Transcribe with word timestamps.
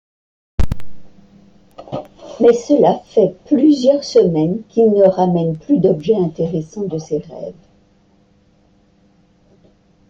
Mais 2.39 2.53
cela 2.53 3.03
fait 3.05 3.35
plusieurs 3.45 4.03
semaines 4.03 4.63
qu'il 4.67 4.91
ne 4.93 5.03
ramène 5.07 5.55
plus 5.55 5.77
d'objets 5.77 6.15
intéressants 6.15 6.85
de 6.85 6.97
ses 6.97 7.19
rêves. 7.19 7.53